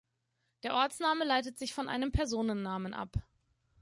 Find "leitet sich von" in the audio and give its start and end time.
1.25-1.87